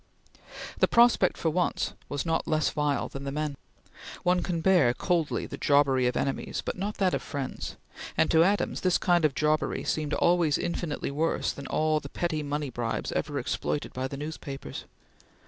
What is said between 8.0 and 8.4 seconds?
and